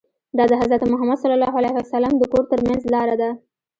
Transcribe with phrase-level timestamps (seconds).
[0.37, 1.23] دا د حضرت محمد ص
[2.19, 3.29] د کور ترمنځ لاره ده.